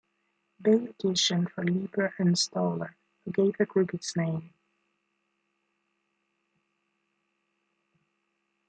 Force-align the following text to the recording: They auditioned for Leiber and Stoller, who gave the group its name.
They 0.59 0.79
auditioned 0.79 1.51
for 1.51 1.63
Leiber 1.63 2.15
and 2.17 2.35
Stoller, 2.35 2.95
who 3.23 3.31
gave 3.31 3.59
the 3.59 3.67
group 3.67 3.93
its 3.93 4.15
name. 4.15 4.51